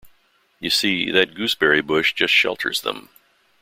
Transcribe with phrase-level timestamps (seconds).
[0.59, 3.09] You see, that gooseberry-bush just shelters them.